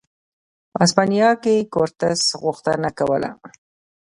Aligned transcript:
په 0.71 0.77
هسپانیا 0.83 1.29
کې 1.43 1.67
کورتس 1.73 2.21
غوښتنه 2.43 2.89
کوله. 2.99 3.29